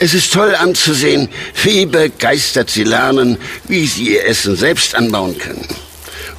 Es 0.00 0.12
ist 0.12 0.32
toll 0.32 0.56
anzusehen, 0.56 1.28
wie 1.62 1.86
begeistert 1.86 2.68
sie 2.68 2.82
lernen, 2.82 3.38
wie 3.68 3.86
sie 3.86 4.14
ihr 4.14 4.26
Essen 4.26 4.56
selbst 4.56 4.96
anbauen 4.96 5.38
können. 5.38 5.68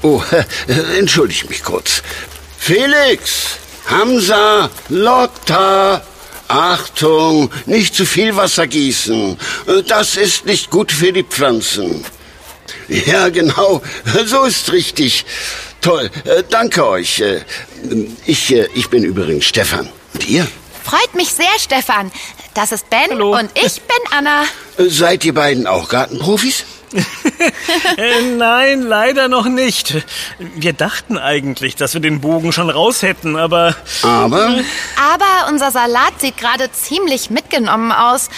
Oh, 0.01 0.21
entschuldigt 0.97 1.49
mich 1.49 1.63
kurz. 1.63 2.03
Felix, 2.57 3.59
Hamza, 3.85 4.69
Lotta, 4.89 6.03
Achtung, 6.49 7.49
nicht 7.65 7.95
zu 7.95 8.05
viel 8.05 8.35
Wasser 8.35 8.67
gießen. 8.67 9.37
Das 9.87 10.17
ist 10.17 10.45
nicht 10.45 10.69
gut 10.69 10.91
für 10.91 11.13
die 11.13 11.23
Pflanzen. 11.23 12.03
Ja, 12.89 13.29
genau, 13.29 13.81
so 14.25 14.43
ist 14.43 14.71
richtig. 14.71 15.25
Toll, 15.83 16.09
äh, 16.25 16.43
danke 16.49 16.85
euch. 16.87 17.19
Äh, 17.19 17.41
Ich, 18.25 18.51
äh, 18.53 18.67
ich 18.73 18.89
bin 18.89 19.03
übrigens 19.03 19.45
Stefan. 19.45 19.89
Und 20.13 20.27
ihr? 20.27 20.47
Freut 20.83 21.13
mich 21.15 21.29
sehr, 21.33 21.45
Stefan. 21.59 22.11
Das 22.53 22.71
ist 22.71 22.89
Ben 22.89 23.09
Hallo. 23.11 23.37
und 23.37 23.49
ich 23.55 23.81
bin 23.81 23.97
Anna. 24.11 24.43
Äh, 24.77 24.85
Seid 24.89 25.25
ihr 25.25 25.33
beiden 25.33 25.67
auch 25.67 25.89
Gartenprofis? 25.89 26.63
Äh, 27.97 28.21
nein, 28.37 28.81
leider 28.81 29.27
noch 29.27 29.45
nicht. 29.45 29.95
Wir 30.39 30.73
dachten 30.73 31.17
eigentlich, 31.17 31.75
dass 31.75 31.93
wir 31.93 32.01
den 32.01 32.21
Bogen 32.21 32.51
schon 32.51 32.69
raus 32.69 33.01
hätten, 33.01 33.35
aber 33.35 33.75
Aber 34.01 34.55
Aber 34.97 35.49
unser 35.49 35.71
Salat 35.71 36.19
sieht 36.19 36.37
gerade 36.37 36.71
ziemlich 36.71 37.29
mitgenommen 37.29 37.91
aus. 37.91 38.29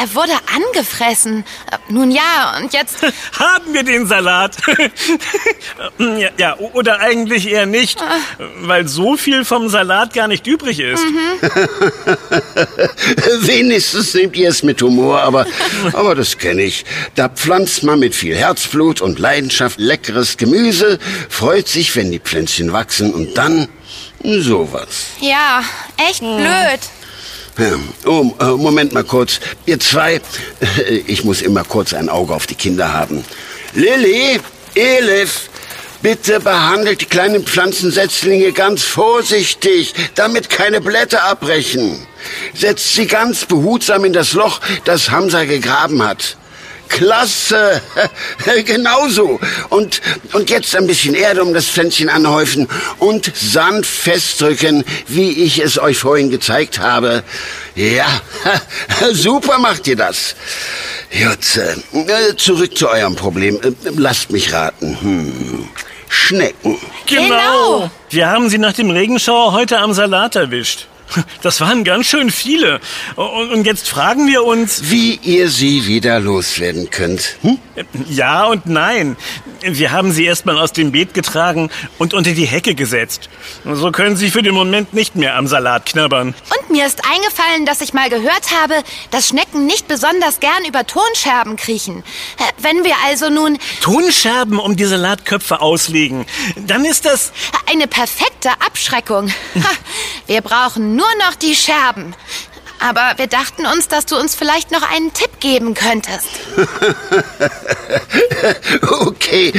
Er 0.00 0.14
wurde 0.14 0.32
angefressen. 0.54 1.44
Äh, 1.70 1.76
Nun 1.88 2.10
ja, 2.10 2.56
und 2.58 2.72
jetzt. 2.72 3.02
haben 3.38 3.72
wir 3.72 3.82
den 3.82 4.06
Salat. 4.06 4.56
ja, 5.98 6.30
ja, 6.36 6.56
oder 6.72 7.00
eigentlich 7.00 7.50
eher 7.50 7.66
nicht, 7.66 8.02
weil 8.60 8.88
so 8.88 9.16
viel 9.16 9.44
vom 9.44 9.68
Salat 9.68 10.14
gar 10.14 10.28
nicht 10.28 10.46
übrig 10.46 10.80
ist. 10.80 11.02
wenigstens 13.40 14.14
nehmt 14.14 14.36
ihr 14.36 14.50
es 14.50 14.62
mit 14.62 14.80
Humor, 14.82 15.20
aber, 15.20 15.46
aber 15.92 16.14
das 16.14 16.38
kenne 16.38 16.62
ich. 16.62 16.84
Da 17.14 17.28
pflanzt 17.28 17.82
man 17.82 17.98
mit 17.98 18.14
viel 18.14 18.36
Herzblut 18.48 19.02
und 19.02 19.18
Leidenschaft 19.18 19.78
leckeres 19.78 20.38
Gemüse, 20.38 20.98
freut 21.28 21.68
sich, 21.68 21.94
wenn 21.96 22.10
die 22.10 22.18
Pflänzchen 22.18 22.72
wachsen 22.72 23.12
und 23.12 23.36
dann 23.36 23.68
sowas. 24.24 25.08
Ja, 25.20 25.62
echt 26.08 26.20
blöd. 26.20 26.80
Ja. 27.58 27.78
Oh, 28.06 28.32
äh, 28.40 28.44
Moment 28.44 28.94
mal 28.94 29.04
kurz. 29.04 29.38
Ihr 29.66 29.78
zwei, 29.80 30.22
ich 31.06 31.24
muss 31.24 31.42
immer 31.42 31.62
kurz 31.62 31.92
ein 31.92 32.08
Auge 32.08 32.34
auf 32.34 32.46
die 32.46 32.54
Kinder 32.54 32.90
haben. 32.90 33.22
Lilly, 33.74 34.40
Elif, 34.74 35.50
bitte 36.00 36.40
behandelt 36.40 37.02
die 37.02 37.06
kleinen 37.06 37.44
Pflanzensetzlinge 37.44 38.52
ganz 38.52 38.82
vorsichtig, 38.82 39.92
damit 40.14 40.48
keine 40.48 40.80
Blätter 40.80 41.22
abbrechen. 41.24 42.06
Setzt 42.54 42.94
sie 42.94 43.06
ganz 43.06 43.44
behutsam 43.44 44.06
in 44.06 44.14
das 44.14 44.32
Loch, 44.32 44.62
das 44.86 45.10
Hamza 45.10 45.44
gegraben 45.44 46.02
hat. 46.02 46.37
Klasse! 46.88 47.80
Genauso. 48.64 49.38
Und, 49.68 50.00
und 50.32 50.50
jetzt 50.50 50.74
ein 50.76 50.86
bisschen 50.86 51.14
Erde 51.14 51.42
um 51.42 51.54
das 51.54 51.66
Pflänzchen 51.66 52.08
anhäufen 52.08 52.68
und 52.98 53.32
sanft 53.34 53.90
festdrücken, 53.90 54.84
wie 55.06 55.30
ich 55.30 55.58
es 55.58 55.78
euch 55.78 55.98
vorhin 55.98 56.30
gezeigt 56.30 56.78
habe. 56.78 57.22
Ja, 57.74 58.06
super 59.12 59.58
macht 59.58 59.86
ihr 59.86 59.96
das. 59.96 60.34
Jutze, 61.10 61.76
äh, 61.92 62.34
zurück 62.36 62.76
zu 62.76 62.88
eurem 62.88 63.16
Problem. 63.16 63.60
Äh, 63.62 63.72
Lasst 63.96 64.30
mich 64.30 64.52
raten. 64.52 64.98
Hm. 65.00 65.68
Schnecken. 66.08 66.78
Genau. 67.06 67.90
Wir 68.10 68.28
haben 68.28 68.48
sie 68.48 68.58
nach 68.58 68.72
dem 68.72 68.90
Regenschauer 68.90 69.52
heute 69.52 69.78
am 69.78 69.92
Salat 69.92 70.36
erwischt. 70.36 70.86
Das 71.42 71.60
waren 71.60 71.84
ganz 71.84 72.06
schön 72.06 72.30
viele. 72.30 72.80
Und 73.16 73.64
jetzt 73.64 73.88
fragen 73.88 74.26
wir 74.26 74.44
uns, 74.44 74.90
Wie 74.90 75.18
ihr 75.22 75.48
sie 75.48 75.86
wieder 75.86 76.20
loswerden 76.20 76.90
könnt. 76.90 77.36
Hm? 77.42 77.58
ja 78.08 78.44
und 78.44 78.66
nein. 78.66 79.16
Wir 79.62 79.90
haben 79.92 80.12
sie 80.12 80.24
erstmal 80.24 80.58
aus 80.58 80.72
dem 80.72 80.92
Beet 80.92 81.14
getragen 81.14 81.70
und 81.98 82.14
unter 82.14 82.32
die 82.32 82.46
Hecke 82.46 82.74
gesetzt. 82.74 83.28
So 83.64 83.90
können 83.90 84.16
sie 84.16 84.30
für 84.30 84.42
den 84.42 84.54
Moment 84.54 84.94
nicht 84.94 85.16
mehr 85.16 85.36
am 85.36 85.46
Salat 85.46 85.86
knabbern. 85.86 86.34
Und 86.60 86.70
mir 86.70 86.86
ist 86.86 87.02
eingefallen, 87.04 87.66
dass 87.66 87.80
ich 87.80 87.92
mal 87.92 88.08
gehört 88.10 88.52
habe, 88.62 88.74
dass 89.10 89.28
Schnecken 89.28 89.66
nicht 89.66 89.88
besonders 89.88 90.40
gern 90.40 90.64
über 90.66 90.86
Tonscherben 90.86 91.56
kriechen. 91.56 92.04
Äh, 92.38 92.42
Wenn 92.58 92.84
wir 92.84 92.94
also 93.06 93.30
nun 93.30 93.58
Tonscherben 93.80 94.58
um 94.58 94.76
die 94.76 94.84
Salatköpfe 94.84 95.60
auslegen, 95.60 96.26
dann 96.56 96.84
ist 96.84 97.04
das... 97.04 97.32
eine 97.70 97.86
perfekte 97.86 98.50
Abschreckung. 98.64 99.30
Wir 100.28 100.42
brauchen 100.42 100.94
nur 100.94 101.08
noch 101.26 101.34
die 101.34 101.54
Scherben. 101.54 102.14
Aber 102.80 103.14
wir 103.16 103.26
dachten 103.26 103.66
uns, 103.66 103.88
dass 103.88 104.06
du 104.06 104.16
uns 104.16 104.34
vielleicht 104.34 104.70
noch 104.70 104.88
einen 104.88 105.12
Tipp 105.12 105.40
geben 105.40 105.74
könntest. 105.74 106.28
Okay, 109.00 109.52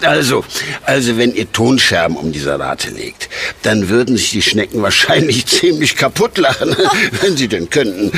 also, 0.00 0.44
also 0.84 1.18
wenn 1.18 1.34
ihr 1.34 1.50
Tonscherben 1.52 2.16
um 2.16 2.32
die 2.32 2.38
Salate 2.38 2.90
legt, 2.90 3.28
dann 3.62 3.88
würden 3.88 4.16
sich 4.16 4.30
die 4.30 4.42
Schnecken 4.42 4.82
wahrscheinlich 4.82 5.46
ziemlich 5.46 5.96
kaputt 5.96 6.38
lachen, 6.38 6.74
wenn 7.20 7.36
sie 7.36 7.48
denn 7.48 7.68
könnten. 7.68 8.12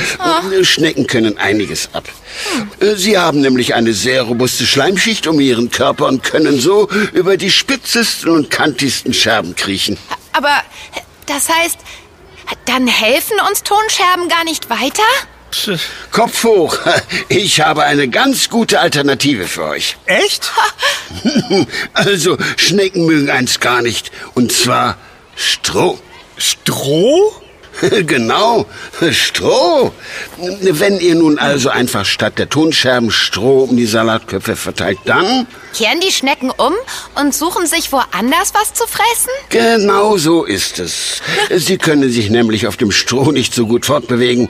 Schnecken 0.63 1.07
können 1.07 1.37
einiges 1.37 1.89
ab. 1.93 2.07
Sie 2.95 3.17
haben 3.17 3.41
nämlich 3.41 3.73
eine 3.73 3.93
sehr 3.93 4.23
robuste 4.23 4.65
Schleimschicht 4.65 5.27
um 5.27 5.39
ihren 5.39 5.69
Körper 5.69 6.07
und 6.07 6.23
können 6.23 6.59
so 6.59 6.89
über 7.13 7.37
die 7.37 7.51
spitzesten 7.51 8.29
und 8.29 8.49
kantigsten 8.49 9.13
Scherben 9.13 9.55
kriechen. 9.55 9.97
Aber 10.31 10.63
das 11.29 11.49
heißt, 11.49 11.77
dann 12.65 12.87
helfen 12.87 13.37
uns 13.47 13.63
Tonscherben 13.63 14.27
gar 14.27 14.43
nicht 14.43 14.69
weiter? 14.69 15.03
Kopf 16.11 16.43
hoch, 16.43 16.77
ich 17.29 17.61
habe 17.61 17.83
eine 17.83 18.07
ganz 18.07 18.49
gute 18.49 18.79
Alternative 18.79 19.47
für 19.47 19.65
euch. 19.65 19.97
Echt? 20.05 20.51
Also, 21.93 22.37
Schnecken 22.55 23.05
mögen 23.07 23.29
eins 23.31 23.59
gar 23.59 23.81
nicht, 23.81 24.11
und 24.35 24.51
zwar 24.51 24.97
Stroh. 25.35 25.99
Stroh? 26.37 27.33
Genau, 28.05 28.65
Stroh. 29.11 29.91
Wenn 30.61 30.99
ihr 30.99 31.15
nun 31.15 31.37
also 31.39 31.69
einfach 31.69 32.05
statt 32.05 32.37
der 32.37 32.49
Tonscherben 32.49 33.11
Stroh 33.11 33.63
um 33.63 33.77
die 33.77 33.85
Salatköpfe 33.85 34.55
verteilt, 34.55 34.99
dann 35.05 35.47
Kehren 35.75 35.99
die 35.99 36.11
Schnecken 36.11 36.49
um 36.51 36.73
und 37.15 37.33
suchen 37.33 37.65
sich 37.67 37.91
woanders 37.91 38.53
was 38.53 38.73
zu 38.73 38.85
fressen? 38.87 39.29
genau 39.49 40.17
so 40.17 40.43
ist 40.43 40.79
es. 40.79 41.21
Sie 41.55 41.77
können 41.77 42.09
sich 42.11 42.29
nämlich 42.29 42.67
auf 42.67 42.77
dem 42.77 42.91
Stroh 42.91 43.31
nicht 43.31 43.53
so 43.53 43.67
gut 43.67 43.85
fortbewegen. 43.85 44.49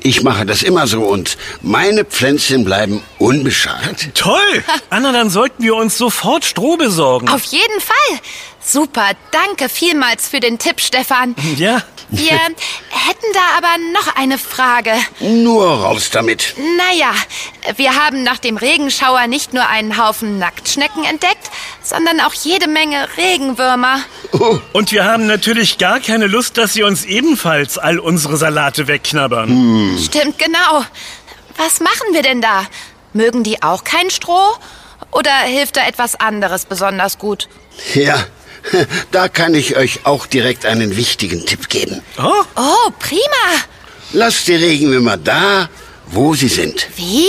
Ich 0.00 0.22
mache 0.22 0.46
das 0.46 0.62
immer 0.62 0.86
so 0.86 1.02
und 1.02 1.36
meine 1.60 2.04
Pflänzchen 2.04 2.64
bleiben 2.64 3.02
unbeschadet. 3.18 4.14
Toll! 4.14 4.62
Anna, 4.90 5.10
dann 5.10 5.28
sollten 5.28 5.62
wir 5.62 5.74
uns 5.74 5.98
sofort 5.98 6.44
Stroh 6.44 6.76
besorgen. 6.76 7.28
Auf 7.28 7.42
jeden 7.44 7.80
Fall. 7.80 8.20
Super, 8.60 9.10
danke 9.30 9.68
vielmals 9.68 10.28
für 10.28 10.40
den 10.40 10.58
Tipp, 10.58 10.80
Stefan. 10.80 11.34
Ja. 11.56 11.82
Wir 12.10 12.32
hätten 12.32 13.26
da 13.34 13.40
aber 13.58 13.76
noch 13.92 14.16
eine 14.16 14.38
Frage. 14.38 14.92
Nur 15.20 15.82
raus 15.82 16.08
damit. 16.10 16.54
Naja, 16.78 17.12
wir 17.76 17.96
haben 17.96 18.22
nach 18.22 18.38
dem 18.38 18.56
Regenschauer 18.56 19.26
nicht 19.26 19.52
nur 19.52 19.68
einen 19.68 20.02
Haufen 20.02 20.38
Nacktschnecken 20.38 21.04
entdeckt, 21.04 21.50
sondern 21.82 22.20
auch 22.20 22.32
jede 22.32 22.66
Menge 22.66 23.06
Regenwürmer. 23.18 24.00
Und 24.72 24.90
wir 24.90 25.04
haben 25.04 25.26
natürlich 25.26 25.76
gar 25.76 26.00
keine 26.00 26.28
Lust, 26.28 26.56
dass 26.56 26.72
sie 26.72 26.82
uns 26.82 27.04
ebenfalls 27.04 27.76
all 27.76 27.98
unsere 27.98 28.38
Salate 28.38 28.86
wegknabbern. 28.88 29.98
Stimmt 30.02 30.38
genau. 30.38 30.84
Was 31.58 31.80
machen 31.80 32.12
wir 32.12 32.22
denn 32.22 32.40
da? 32.40 32.64
Mögen 33.12 33.42
die 33.42 33.62
auch 33.62 33.84
kein 33.84 34.08
Stroh? 34.08 34.56
Oder 35.10 35.30
hilft 35.44 35.76
da 35.76 35.86
etwas 35.86 36.18
anderes 36.18 36.64
besonders 36.64 37.18
gut? 37.18 37.48
Ja, 37.94 38.24
da 39.10 39.28
kann 39.28 39.54
ich 39.54 39.76
euch 39.76 40.00
auch 40.04 40.26
direkt 40.26 40.66
einen 40.66 40.96
wichtigen 40.96 41.44
Tipp 41.46 41.68
geben. 41.68 42.02
Oh, 42.18 42.44
Oh, 42.56 42.90
prima. 42.98 43.62
Lasst 44.12 44.48
die 44.48 44.54
Regenwürmer 44.54 45.16
da, 45.16 45.68
wo 46.06 46.34
sie 46.34 46.48
sind. 46.48 46.88
Wie? 46.96 47.28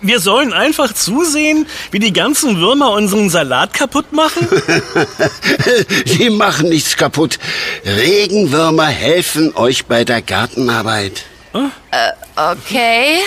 wir 0.00 0.20
sollen 0.20 0.52
einfach 0.54 0.92
zusehen, 0.94 1.66
wie 1.90 1.98
die 1.98 2.12
ganzen 2.12 2.58
Würmer 2.60 2.92
unseren 2.92 3.28
Salat 3.28 3.74
kaputt 3.74 4.10
machen? 4.12 4.48
Die 6.06 6.30
machen 6.30 6.70
nichts 6.70 6.96
kaputt. 6.96 7.38
Regenwürmer 7.84 8.86
helfen 8.86 9.54
euch 9.54 9.84
bei 9.84 10.04
der 10.04 10.22
Gartenarbeit. 10.22 11.24
Okay. 11.52 13.18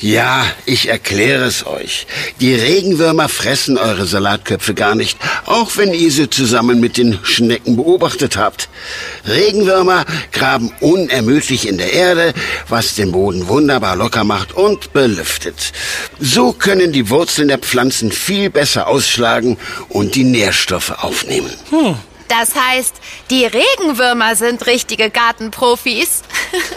Ja, 0.00 0.46
ich 0.64 0.88
erkläre 0.88 1.44
es 1.44 1.66
euch. 1.66 2.06
Die 2.40 2.54
Regenwürmer 2.54 3.28
fressen 3.28 3.76
eure 3.76 4.06
Salatköpfe 4.06 4.72
gar 4.72 4.94
nicht, 4.94 5.18
auch 5.44 5.76
wenn 5.76 5.92
ihr 5.92 6.10
sie 6.10 6.30
zusammen 6.30 6.80
mit 6.80 6.96
den 6.96 7.18
Schnecken 7.22 7.76
beobachtet 7.76 8.38
habt. 8.38 8.70
Regenwürmer 9.28 10.06
graben 10.32 10.72
unermüdlich 10.80 11.68
in 11.68 11.76
der 11.76 11.92
Erde, 11.92 12.32
was 12.66 12.94
den 12.94 13.12
Boden 13.12 13.48
wunderbar 13.48 13.94
locker 13.94 14.24
macht 14.24 14.54
und 14.54 14.94
belüftet. 14.94 15.72
So 16.18 16.52
können 16.52 16.92
die 16.92 17.10
Wurzeln 17.10 17.48
der 17.48 17.58
Pflanzen 17.58 18.10
viel 18.10 18.48
besser 18.48 18.86
ausschlagen 18.86 19.58
und 19.90 20.14
die 20.14 20.24
Nährstoffe 20.24 21.04
aufnehmen. 21.04 21.50
Das 22.30 22.54
heißt, 22.54 22.94
die 23.28 23.44
Regenwürmer 23.44 24.36
sind 24.36 24.64
richtige 24.66 25.10
Gartenprofis. 25.10 26.22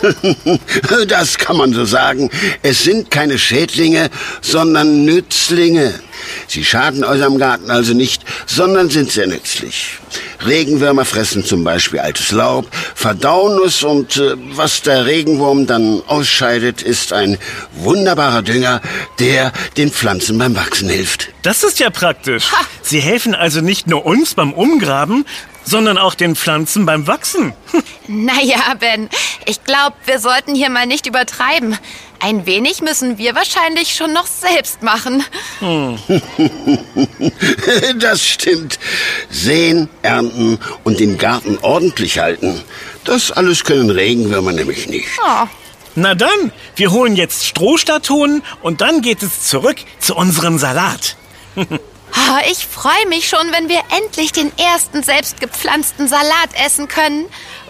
Das 1.08 1.38
kann 1.38 1.58
man 1.58 1.74
so 1.74 1.86
sagen. 1.86 2.30
Es 2.62 2.84
sind 2.84 3.12
keine 3.12 3.38
Schädlinge, 3.38 4.10
sondern 4.42 5.06
Nützlinge. 5.06 6.00
Sie 6.48 6.64
schaden 6.64 7.04
eurem 7.04 7.38
Garten 7.38 7.72
also 7.72 7.94
nicht, 7.94 8.24
sondern 8.46 8.90
sind 8.90 9.12
sehr 9.12 9.28
nützlich. 9.28 10.00
Regenwürmer 10.46 11.06
fressen 11.06 11.46
zum 11.46 11.64
Beispiel 11.64 12.00
altes 12.00 12.32
Laub, 12.32 12.68
verdauen 12.96 13.60
es 13.66 13.84
und 13.84 14.18
äh, 14.18 14.36
was 14.52 14.82
der 14.82 15.06
Regenwurm 15.06 15.68
dann 15.68 16.02
ausscheidet, 16.08 16.82
ist 16.82 17.14
ein 17.14 17.38
wunderbarer 17.74 18.42
Dünger, 18.42 18.82
der 19.20 19.52
den 19.78 19.92
Pflanzen 19.92 20.38
beim 20.38 20.56
Wachsen 20.56 20.90
hilft. 20.90 21.30
Das 21.42 21.64
ist 21.64 21.80
ja 21.80 21.90
praktisch. 21.90 22.52
Sie 22.82 23.00
helfen 23.00 23.36
also 23.36 23.62
nicht 23.62 23.88
nur 23.88 24.06
uns 24.06 24.34
beim 24.34 24.54
Umgraben, 24.54 25.26
sondern 25.66 25.98
auch 25.98 26.16
den 26.16 26.36
Pflanzen 26.36 26.86
beim 26.86 27.08
Wachsen. 27.08 27.54
Naja, 28.06 28.60
Ben, 28.80 29.10
ich 29.46 29.64
glaube, 29.64 29.96
wir 30.06 30.20
sollten 30.20 30.56
hier 30.56 30.70
mal 30.70 30.86
nicht 30.86 31.08
übertreiben. 31.08 31.78
Ein 32.24 32.46
wenig 32.46 32.80
müssen 32.80 33.18
wir 33.18 33.36
wahrscheinlich 33.36 33.94
schon 33.94 34.14
noch 34.14 34.28
selbst 34.28 34.82
machen. 34.82 35.26
Das 38.00 38.26
stimmt. 38.26 38.80
Säen, 39.30 39.90
ernten 40.02 40.58
und 40.86 41.00
den 41.02 41.18
Garten 41.18 41.58
ordentlich 41.62 42.20
halten. 42.20 42.64
Das 43.04 43.32
alles 43.32 43.66
können 43.66 43.90
Regenwürmer 43.90 44.54
nämlich 44.54 44.88
nicht. 44.88 45.08
Oh. 45.22 45.48
Na 45.96 46.16
dann, 46.16 46.54
wir 46.78 46.92
holen 46.92 47.18
jetzt 47.18 47.46
Stroh 47.46 47.78
statt 47.78 48.10
Hohn 48.10 48.42
und 48.62 48.80
dann 48.80 49.02
geht 49.02 49.22
es 49.22 49.44
zurück 49.44 49.78
zu 50.00 50.16
unserem 50.16 50.58
Salat. 50.58 51.18
Oh, 51.58 51.66
ich 52.52 52.66
freue 52.66 53.08
mich 53.10 53.28
schon, 53.28 53.52
wenn 53.52 53.68
wir 53.68 53.82
endlich 53.98 54.32
den 54.32 54.52
ersten 54.58 55.04
selbstgepflanzten 55.04 56.08
Salat 56.08 56.50
essen 56.66 56.88
können. 56.88 57.26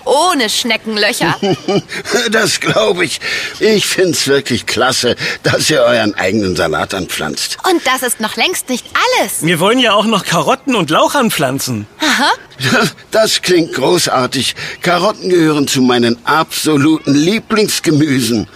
Ohne 0.06 0.50
Schneckenlöcher. 0.50 1.36
Das 2.32 2.60
glaube 2.60 3.06
ich. 3.06 3.20
Ich 3.60 3.86
find's 3.86 4.28
wirklich 4.28 4.66
klasse, 4.66 5.16
dass 5.44 5.70
ihr 5.70 5.82
euren 5.82 6.14
eigenen 6.16 6.56
Salat 6.56 6.94
anpflanzt. 6.94 7.58
Und 7.70 7.86
das 7.86 8.04
ist 8.04 8.20
noch 8.20 8.36
längst 8.36 8.70
nicht 8.70 8.86
alles. 9.20 9.46
Wir 9.46 9.60
wollen 9.60 9.80
ja 9.80 9.94
auch 9.94 10.06
noch 10.06 10.26
Karotten 10.26 10.76
und 10.76 10.90
Lauch 10.90 11.16
anpflanzen. 11.16 11.88
Das 13.12 13.42
klingt 13.42 13.74
großartig. 13.74 14.56
Karotten 14.82 15.30
gehören 15.30 15.68
zu 15.68 15.82
meinen 15.82 16.24
absoluten 16.26 17.14
Lieblingsgemüsen. 17.14 18.48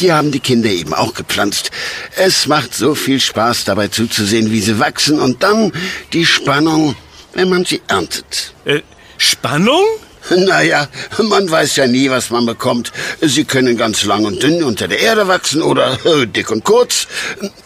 Die 0.00 0.12
haben 0.12 0.30
die 0.30 0.40
Kinder 0.40 0.70
eben 0.70 0.94
auch 0.94 1.12
gepflanzt. 1.12 1.70
Es 2.16 2.46
macht 2.46 2.74
so 2.74 2.94
viel 2.94 3.20
Spaß 3.20 3.64
dabei 3.64 3.88
zuzusehen, 3.88 4.50
wie 4.50 4.60
sie 4.60 4.78
wachsen 4.78 5.20
und 5.20 5.42
dann 5.42 5.72
die 6.12 6.24
Spannung, 6.24 6.94
wenn 7.34 7.48
man 7.48 7.64
sie 7.64 7.82
erntet. 7.88 8.54
Äh, 8.64 8.80
Spannung? 9.18 9.84
Naja, 10.30 10.88
man 11.18 11.50
weiß 11.50 11.76
ja 11.76 11.86
nie, 11.86 12.10
was 12.10 12.30
man 12.30 12.46
bekommt. 12.46 12.92
Sie 13.20 13.44
können 13.44 13.76
ganz 13.76 14.04
lang 14.04 14.24
und 14.24 14.42
dünn 14.42 14.62
unter 14.62 14.88
der 14.88 15.00
Erde 15.00 15.28
wachsen 15.28 15.62
oder 15.62 15.98
äh, 16.04 16.26
dick 16.26 16.50
und 16.50 16.64
kurz. 16.64 17.06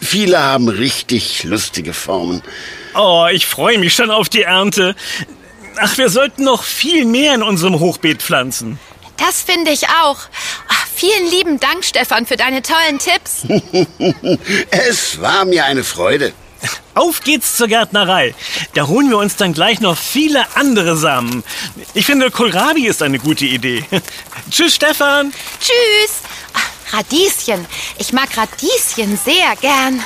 Viele 0.01 0.39
haben 0.39 0.67
richtig 0.67 1.43
lustige 1.43 1.93
Formen. 1.93 2.41
Oh, 2.95 3.27
ich 3.31 3.45
freue 3.45 3.77
mich 3.77 3.93
schon 3.93 4.09
auf 4.09 4.29
die 4.29 4.41
Ernte. 4.41 4.95
Ach, 5.79 5.97
wir 5.97 6.09
sollten 6.09 6.43
noch 6.43 6.63
viel 6.63 7.05
mehr 7.05 7.35
in 7.35 7.43
unserem 7.43 7.79
Hochbeet 7.79 8.21
pflanzen. 8.21 8.79
Das 9.17 9.41
finde 9.41 9.71
ich 9.71 9.87
auch. 9.87 10.17
Ach, 10.67 10.87
vielen 10.93 11.29
lieben 11.29 11.59
Dank, 11.59 11.83
Stefan, 11.83 12.25
für 12.25 12.37
deine 12.37 12.61
tollen 12.61 12.99
Tipps. 12.99 13.45
Es 14.71 15.21
war 15.21 15.45
mir 15.45 15.65
eine 15.65 15.83
Freude. 15.83 16.33
Auf 16.93 17.21
geht's 17.21 17.55
zur 17.57 17.67
Gärtnerei. 17.67 18.33
Da 18.73 18.87
holen 18.87 19.09
wir 19.09 19.17
uns 19.17 19.35
dann 19.35 19.53
gleich 19.53 19.79
noch 19.81 19.97
viele 19.97 20.45
andere 20.55 20.97
Samen. 20.97 21.43
Ich 21.93 22.05
finde, 22.05 22.31
Kohlrabi 22.31 22.87
ist 22.87 23.03
eine 23.03 23.19
gute 23.19 23.45
Idee. 23.45 23.83
Tschüss, 24.51 24.75
Stefan. 24.75 25.31
Tschüss. 25.59 26.15
Ach, 26.53 26.93
Radieschen. 26.95 27.65
Ich 27.99 28.13
mag 28.13 28.29
Radieschen 28.35 29.17
sehr 29.23 29.55
gern. 29.61 30.03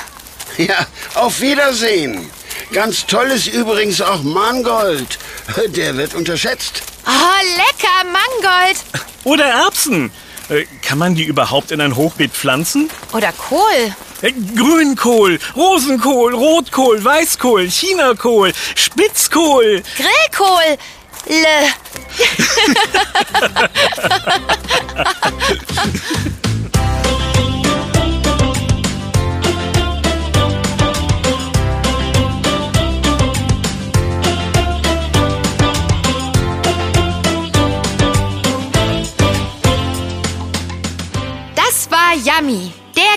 Ja, 0.58 0.86
auf 1.14 1.40
Wiedersehen. 1.40 2.30
Ganz 2.72 3.06
toll 3.06 3.28
ist 3.30 3.46
übrigens 3.46 4.00
auch 4.00 4.22
Mangold. 4.22 5.18
Der 5.68 5.96
wird 5.96 6.14
unterschätzt. 6.14 6.82
Oh, 7.06 7.46
lecker, 7.56 8.04
Mangold. 8.04 8.76
Oder 9.24 9.44
Erbsen. 9.46 10.10
Äh, 10.48 10.66
Kann 10.82 10.98
man 10.98 11.14
die 11.14 11.24
überhaupt 11.24 11.70
in 11.70 11.80
ein 11.80 11.96
Hochbeet 11.96 12.32
pflanzen? 12.32 12.90
Oder 13.12 13.32
Kohl. 13.32 13.94
Grünkohl, 14.30 15.38
Rosenkohl, 15.56 16.34
Rotkohl, 16.34 17.04
Weißkohl, 17.04 17.68
Chinakohl, 17.68 18.52
Spitzkohl. 18.76 19.82
Grillkohl. 19.96 20.78
Le. 21.26 21.72
Das 41.54 41.90
war 41.90 42.14
Yummy, 42.14 42.72